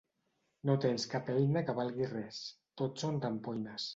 No 0.69 0.75
tens 0.85 1.05
cap 1.11 1.29
eina 1.33 1.63
que 1.69 1.77
valgui 1.81 2.09
res: 2.13 2.39
tot 2.83 3.03
són 3.05 3.23
rampoines. 3.27 3.89